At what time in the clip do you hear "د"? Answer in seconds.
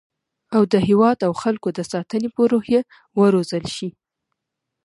0.73-0.75, 1.77-1.79